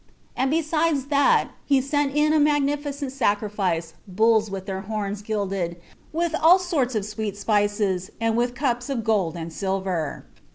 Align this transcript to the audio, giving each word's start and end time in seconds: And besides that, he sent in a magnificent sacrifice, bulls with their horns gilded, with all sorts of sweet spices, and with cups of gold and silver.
And 0.35 0.49
besides 0.49 1.05
that, 1.13 1.49
he 1.63 1.79
sent 1.79 2.15
in 2.15 2.33
a 2.33 2.39
magnificent 2.39 3.11
sacrifice, 3.11 3.93
bulls 4.07 4.49
with 4.49 4.65
their 4.65 4.81
horns 4.81 5.21
gilded, 5.21 5.79
with 6.11 6.33
all 6.41 6.57
sorts 6.57 6.95
of 6.95 7.05
sweet 7.05 7.37
spices, 7.37 8.09
and 8.19 8.35
with 8.35 8.55
cups 8.55 8.89
of 8.89 9.03
gold 9.03 9.37
and 9.37 9.53
silver. 9.53 10.25